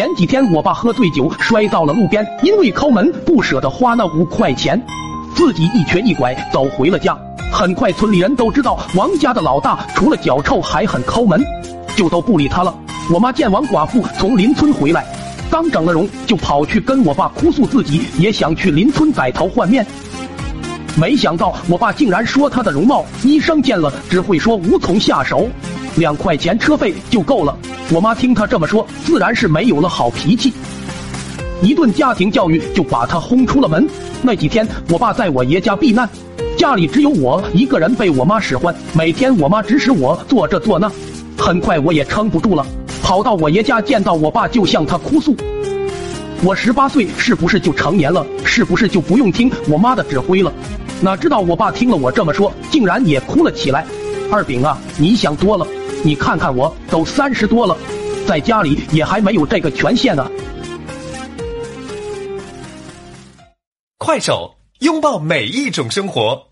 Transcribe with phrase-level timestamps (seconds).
[0.00, 4.82] 前几天我爸喝醉酒摔到了路边，因为抠门不舍得花那五块钱，
[5.34, 7.14] 自己一瘸一拐走回了家。
[7.52, 11.44] 很快村里人都知道王家的老大除了脚臭还很抠门，
[11.96, 12.74] 就都不理他了。
[13.12, 15.04] 我妈见王寡妇从邻村回来，
[15.50, 19.86] 刚整了容就跑去跟我爸哭诉自己也想去邻村改头换面。
[20.96, 25.48] 没想到我爸竟然说她的容貌医生见了只会说无从下手，
[25.96, 27.56] 两块钱车费就够了。
[27.92, 30.52] 我妈听他这么说，自然是没有了好脾气，
[31.62, 33.88] 一顿家庭教育就把他轰出了门。
[34.22, 36.08] 那几天我爸在我爷家避难，
[36.56, 40.90] 家里只有我一个人被我妈使唤，每天我妈指使我做这做那，
[41.38, 42.64] 很快我也撑不住了。
[43.02, 45.34] 跑到我爷家，见到我爸就向他哭诉
[46.42, 48.26] ：“我十八岁是不是就成年了？
[48.46, 50.50] 是不是就不用听我妈的指挥了？”
[51.02, 53.86] 哪知道我爸听了我这么说，竟然也哭了起来。
[54.30, 55.66] 二饼啊，你想多了，
[56.02, 57.76] 你看看我都三十多了，
[58.26, 60.30] 在家里也还没有这个权限呢。
[63.98, 66.49] 快手，拥抱每一种生活。